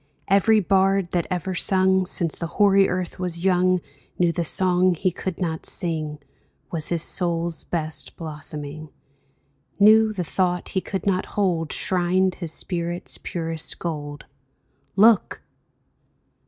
Every 0.29 0.59
bard 0.59 1.11
that 1.11 1.27
ever 1.29 1.53
sung 1.53 2.07
Since 2.07 2.35
the 2.39 2.47
hoary 2.57 2.89
earth 2.89 3.19
was 3.19 3.45
young 3.45 3.81
Knew 4.17 4.31
the 4.31 4.43
song 4.43 4.95
he 4.95 5.11
could 5.11 5.39
not 5.39 5.63
sing 5.67 6.17
300 6.17 6.17
A 6.17 6.17
DREAM 6.17 6.17
OF 6.17 6.23
SONGS 6.23 6.53
UNSUNG 6.55 6.67
Was 6.71 6.87
his 6.87 7.03
soul's 7.03 7.63
best 7.65 8.15
blossoming, 8.15 8.89
Knew 9.79 10.11
the 10.11 10.23
thought 10.23 10.69
he 10.69 10.81
could 10.81 11.05
not 11.05 11.25
hold 11.37 11.71
Shrined 11.71 12.33
his 12.41 12.51
spirit's 12.51 13.19
purest 13.19 13.77
gold. 13.77 14.25
Look 14.95 15.43